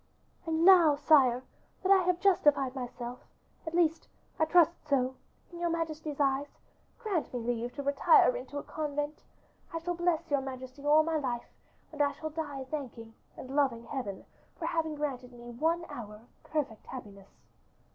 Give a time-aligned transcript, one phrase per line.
[0.47, 1.43] "And now, sire,
[1.83, 3.19] that I have justified myself,
[3.67, 4.07] at least
[4.39, 5.13] I trust so,
[5.51, 6.57] in your majesty's eyes,
[6.97, 9.21] grant me leave to retire into a convent.
[9.71, 11.45] I shall bless your majesty all my life,
[11.91, 14.25] and I shall die thanking and loving Heaven
[14.57, 17.29] for having granted me one hour of perfect happiness."